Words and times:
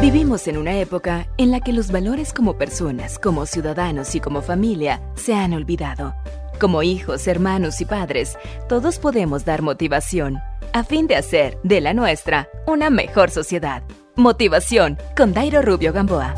Vivimos 0.00 0.48
en 0.48 0.56
una 0.56 0.78
época 0.78 1.28
en 1.36 1.50
la 1.50 1.60
que 1.60 1.74
los 1.74 1.92
valores 1.92 2.32
como 2.32 2.56
personas, 2.56 3.18
como 3.18 3.44
ciudadanos 3.44 4.14
y 4.14 4.20
como 4.20 4.40
familia 4.40 5.02
se 5.14 5.34
han 5.34 5.52
olvidado. 5.52 6.14
Como 6.58 6.82
hijos, 6.82 7.26
hermanos 7.26 7.82
y 7.82 7.84
padres, 7.84 8.38
todos 8.66 8.98
podemos 8.98 9.44
dar 9.44 9.60
motivación 9.60 10.38
a 10.72 10.84
fin 10.84 11.06
de 11.06 11.16
hacer 11.16 11.58
de 11.64 11.82
la 11.82 11.92
nuestra 11.92 12.48
una 12.66 12.88
mejor 12.88 13.30
sociedad. 13.30 13.82
Motivación 14.16 14.96
con 15.14 15.34
Dairo 15.34 15.60
Rubio 15.60 15.92
Gamboa. 15.92 16.34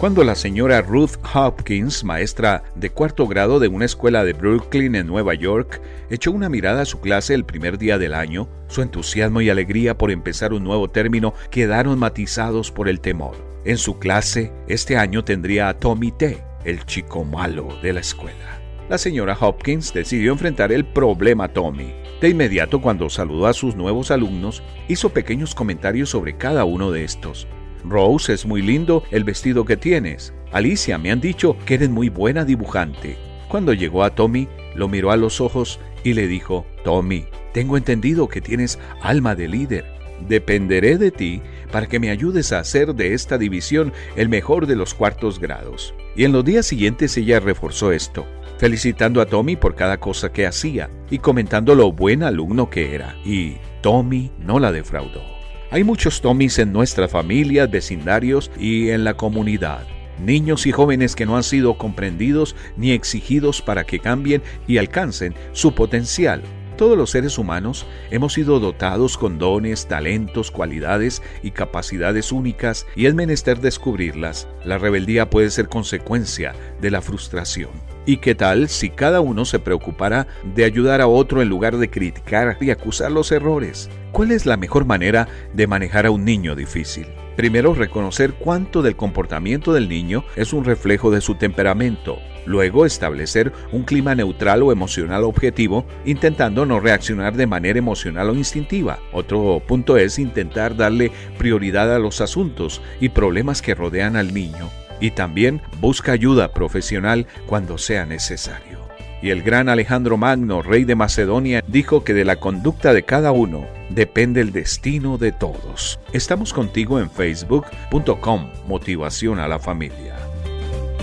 Cuando 0.00 0.24
la 0.24 0.34
señora 0.34 0.80
Ruth 0.80 1.18
Hopkins, 1.34 2.04
maestra 2.04 2.62
de 2.74 2.88
cuarto 2.88 3.26
grado 3.26 3.58
de 3.58 3.68
una 3.68 3.84
escuela 3.84 4.24
de 4.24 4.32
Brooklyn 4.32 4.94
en 4.94 5.06
Nueva 5.06 5.34
York, 5.34 5.82
echó 6.08 6.32
una 6.32 6.48
mirada 6.48 6.80
a 6.80 6.86
su 6.86 7.00
clase 7.02 7.34
el 7.34 7.44
primer 7.44 7.76
día 7.76 7.98
del 7.98 8.14
año, 8.14 8.48
su 8.68 8.80
entusiasmo 8.80 9.42
y 9.42 9.50
alegría 9.50 9.98
por 9.98 10.10
empezar 10.10 10.54
un 10.54 10.64
nuevo 10.64 10.88
término 10.88 11.34
quedaron 11.50 11.98
matizados 11.98 12.70
por 12.70 12.88
el 12.88 13.00
temor. 13.00 13.36
En 13.66 13.76
su 13.76 13.98
clase, 13.98 14.54
este 14.68 14.96
año 14.96 15.22
tendría 15.22 15.68
a 15.68 15.74
Tommy 15.74 16.12
T., 16.12 16.42
el 16.64 16.86
chico 16.86 17.22
malo 17.26 17.68
de 17.82 17.92
la 17.92 18.00
escuela. 18.00 18.58
La 18.88 18.96
señora 18.96 19.36
Hopkins 19.38 19.92
decidió 19.92 20.32
enfrentar 20.32 20.72
el 20.72 20.86
problema 20.86 21.48
Tommy. 21.48 21.92
De 22.22 22.30
inmediato, 22.30 22.80
cuando 22.80 23.10
saludó 23.10 23.46
a 23.46 23.52
sus 23.52 23.76
nuevos 23.76 24.10
alumnos, 24.10 24.62
hizo 24.88 25.10
pequeños 25.10 25.54
comentarios 25.54 26.08
sobre 26.08 26.38
cada 26.38 26.64
uno 26.64 26.90
de 26.90 27.04
estos. 27.04 27.46
Rose, 27.84 28.32
es 28.32 28.46
muy 28.46 28.62
lindo 28.62 29.02
el 29.10 29.24
vestido 29.24 29.64
que 29.64 29.76
tienes. 29.76 30.32
Alicia, 30.52 30.98
me 30.98 31.10
han 31.10 31.20
dicho 31.20 31.56
que 31.64 31.74
eres 31.74 31.90
muy 31.90 32.08
buena 32.08 32.44
dibujante. 32.44 33.16
Cuando 33.48 33.72
llegó 33.72 34.04
a 34.04 34.14
Tommy, 34.14 34.48
lo 34.74 34.88
miró 34.88 35.10
a 35.10 35.16
los 35.16 35.40
ojos 35.40 35.80
y 36.04 36.14
le 36.14 36.26
dijo, 36.26 36.66
Tommy, 36.84 37.26
tengo 37.52 37.76
entendido 37.76 38.28
que 38.28 38.40
tienes 38.40 38.78
alma 39.02 39.34
de 39.34 39.48
líder. 39.48 39.84
Dependeré 40.28 40.98
de 40.98 41.10
ti 41.10 41.42
para 41.72 41.86
que 41.86 41.98
me 41.98 42.10
ayudes 42.10 42.52
a 42.52 42.58
hacer 42.58 42.94
de 42.94 43.14
esta 43.14 43.38
división 43.38 43.92
el 44.16 44.28
mejor 44.28 44.66
de 44.66 44.76
los 44.76 44.94
cuartos 44.94 45.38
grados. 45.38 45.94
Y 46.14 46.24
en 46.24 46.32
los 46.32 46.44
días 46.44 46.66
siguientes 46.66 47.16
ella 47.16 47.40
reforzó 47.40 47.92
esto, 47.92 48.26
felicitando 48.58 49.20
a 49.20 49.26
Tommy 49.26 49.56
por 49.56 49.74
cada 49.74 49.98
cosa 49.98 50.32
que 50.32 50.46
hacía 50.46 50.90
y 51.10 51.18
comentando 51.18 51.74
lo 51.74 51.92
buen 51.92 52.22
alumno 52.22 52.68
que 52.70 52.94
era. 52.94 53.16
Y 53.24 53.56
Tommy 53.80 54.30
no 54.38 54.58
la 54.58 54.72
defraudó. 54.72 55.39
Hay 55.72 55.84
muchos 55.84 56.20
Tommys 56.20 56.58
en 56.58 56.72
nuestra 56.72 57.06
familia, 57.06 57.68
vecindarios 57.68 58.50
y 58.58 58.90
en 58.90 59.04
la 59.04 59.14
comunidad. 59.14 59.86
Niños 60.18 60.66
y 60.66 60.72
jóvenes 60.72 61.14
que 61.14 61.26
no 61.26 61.36
han 61.36 61.44
sido 61.44 61.78
comprendidos 61.78 62.56
ni 62.76 62.90
exigidos 62.90 63.62
para 63.62 63.84
que 63.84 64.00
cambien 64.00 64.42
y 64.66 64.78
alcancen 64.78 65.32
su 65.52 65.72
potencial. 65.72 66.42
Todos 66.76 66.98
los 66.98 67.10
seres 67.10 67.38
humanos 67.38 67.86
hemos 68.10 68.32
sido 68.32 68.58
dotados 68.58 69.16
con 69.16 69.38
dones, 69.38 69.86
talentos, 69.86 70.50
cualidades 70.50 71.22
y 71.40 71.52
capacidades 71.52 72.32
únicas 72.32 72.84
y 72.96 73.06
es 73.06 73.14
menester 73.14 73.60
descubrirlas. 73.60 74.48
La 74.64 74.76
rebeldía 74.76 75.30
puede 75.30 75.50
ser 75.50 75.68
consecuencia 75.68 76.52
de 76.80 76.90
la 76.90 77.00
frustración. 77.00 77.70
¿Y 78.06 78.16
qué 78.16 78.34
tal 78.34 78.68
si 78.68 78.88
cada 78.88 79.20
uno 79.20 79.44
se 79.44 79.58
preocupara 79.58 80.26
de 80.54 80.64
ayudar 80.64 81.00
a 81.00 81.06
otro 81.06 81.42
en 81.42 81.48
lugar 81.48 81.76
de 81.76 81.90
criticar 81.90 82.56
y 82.60 82.70
acusar 82.70 83.12
los 83.12 83.30
errores? 83.30 83.90
¿Cuál 84.10 84.32
es 84.32 84.46
la 84.46 84.56
mejor 84.56 84.86
manera 84.86 85.28
de 85.52 85.66
manejar 85.66 86.06
a 86.06 86.10
un 86.10 86.24
niño 86.24 86.56
difícil? 86.56 87.06
Primero, 87.36 87.74
reconocer 87.74 88.32
cuánto 88.32 88.82
del 88.82 88.96
comportamiento 88.96 89.72
del 89.72 89.88
niño 89.88 90.24
es 90.34 90.52
un 90.52 90.64
reflejo 90.64 91.10
de 91.10 91.20
su 91.20 91.34
temperamento. 91.34 92.18
Luego, 92.46 92.86
establecer 92.86 93.52
un 93.70 93.82
clima 93.82 94.14
neutral 94.14 94.62
o 94.62 94.72
emocional 94.72 95.24
objetivo, 95.24 95.84
intentando 96.06 96.64
no 96.66 96.80
reaccionar 96.80 97.36
de 97.36 97.46
manera 97.46 97.78
emocional 97.78 98.30
o 98.30 98.34
instintiva. 98.34 98.98
Otro 99.12 99.62
punto 99.66 99.98
es 99.98 100.18
intentar 100.18 100.74
darle 100.74 101.12
prioridad 101.38 101.94
a 101.94 101.98
los 101.98 102.20
asuntos 102.20 102.80
y 102.98 103.10
problemas 103.10 103.62
que 103.62 103.74
rodean 103.74 104.16
al 104.16 104.32
niño. 104.34 104.70
Y 105.00 105.12
también 105.12 105.62
busca 105.80 106.12
ayuda 106.12 106.52
profesional 106.52 107.26
cuando 107.46 107.78
sea 107.78 108.06
necesario. 108.06 108.80
Y 109.22 109.30
el 109.30 109.42
gran 109.42 109.68
Alejandro 109.68 110.16
Magno, 110.16 110.62
rey 110.62 110.84
de 110.84 110.94
Macedonia, 110.94 111.62
dijo 111.66 112.04
que 112.04 112.14
de 112.14 112.24
la 112.24 112.36
conducta 112.36 112.94
de 112.94 113.02
cada 113.02 113.32
uno 113.32 113.66
depende 113.90 114.40
el 114.40 114.52
destino 114.52 115.18
de 115.18 115.32
todos. 115.32 116.00
Estamos 116.12 116.52
contigo 116.54 116.98
en 116.98 117.10
facebook.com, 117.10 118.50
motivación 118.66 119.38
a 119.38 119.48
la 119.48 119.58
familia. 119.58 120.16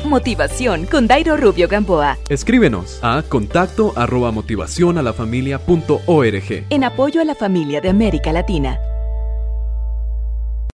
Motivación 0.06 0.86
con 0.86 1.06
Dairo 1.06 1.38
Rubio 1.38 1.68
Gamboa. 1.68 2.18
Escríbenos 2.30 3.00
a 3.04 3.22
contacto 3.28 3.94
arroba 3.96 4.32
motivación 4.32 4.98
a 4.98 5.02
la 5.02 5.14
familia 5.14 5.60
punto 5.60 6.00
org. 6.06 6.66
En 6.70 6.84
apoyo 6.84 7.22
a 7.22 7.26
la 7.26 7.36
familia 7.36 7.82
de 7.82 7.90
América 7.90 8.32
Latina. 8.32 8.80